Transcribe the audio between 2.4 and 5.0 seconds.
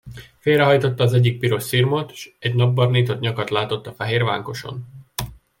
napbarnított nyakat látott a fehér vánkoson.